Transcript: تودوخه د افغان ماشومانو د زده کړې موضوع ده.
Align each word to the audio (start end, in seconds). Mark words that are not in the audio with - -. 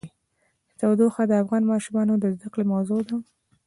تودوخه 0.79 1.23
د 1.27 1.31
افغان 1.41 1.63
ماشومانو 1.71 2.13
د 2.17 2.25
زده 2.35 2.47
کړې 2.53 2.65
موضوع 2.73 3.01
ده. 3.09 3.15